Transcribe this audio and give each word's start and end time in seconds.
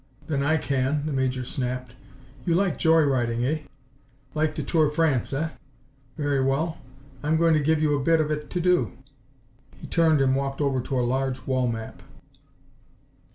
"Then 0.25 0.41
I 0.43 0.57
can!" 0.57 1.05
the 1.05 1.13
Major 1.13 1.43
snapped. 1.43 1.93
"You 2.43 2.55
like 2.55 2.79
joy 2.79 3.03
riding, 3.03 3.45
eh? 3.45 3.59
Like 4.33 4.55
to 4.55 4.63
tour 4.63 4.89
France, 4.89 5.31
eh? 5.31 5.49
Very 6.17 6.41
well, 6.43 6.79
I'm 7.21 7.37
going 7.37 7.53
to 7.53 7.59
give 7.59 7.83
you 7.83 7.93
a 7.95 8.01
bit 8.03 8.19
of 8.19 8.31
it 8.31 8.49
to 8.49 8.59
do." 8.59 8.93
He 9.77 9.85
turned 9.85 10.19
and 10.19 10.35
walked 10.35 10.59
over 10.59 10.81
to 10.81 10.99
a 10.99 11.05
large 11.05 11.45
wall 11.45 11.67
map. 11.67 12.01